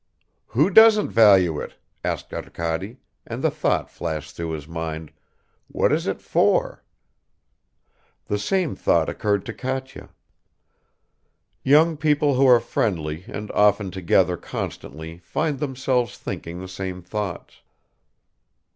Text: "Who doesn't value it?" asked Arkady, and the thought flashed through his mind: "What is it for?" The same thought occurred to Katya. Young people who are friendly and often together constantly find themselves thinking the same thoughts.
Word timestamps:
"Who 0.47 0.71
doesn't 0.71 1.09
value 1.11 1.59
it?" 1.59 1.75
asked 2.03 2.33
Arkady, 2.33 2.97
and 3.27 3.43
the 3.43 3.51
thought 3.51 3.87
flashed 3.87 4.35
through 4.35 4.49
his 4.49 4.67
mind: 4.67 5.11
"What 5.67 5.91
is 5.91 6.07
it 6.07 6.23
for?" 6.23 6.83
The 8.25 8.39
same 8.39 8.75
thought 8.75 9.09
occurred 9.09 9.45
to 9.45 9.53
Katya. 9.53 10.09
Young 11.61 11.97
people 11.97 12.33
who 12.33 12.47
are 12.47 12.59
friendly 12.59 13.25
and 13.27 13.51
often 13.51 13.91
together 13.91 14.37
constantly 14.37 15.19
find 15.19 15.59
themselves 15.59 16.17
thinking 16.17 16.59
the 16.61 16.67
same 16.67 17.03
thoughts. 17.03 17.61